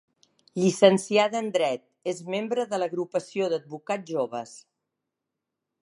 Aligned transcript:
Llicenciada 0.59 1.41
en 1.43 1.51
dret, 1.57 1.83
és 2.13 2.23
membre 2.35 2.65
de 2.73 2.81
l'Agrupació 2.83 3.51
d'Advocats 3.53 4.15
Joves. 4.17 4.57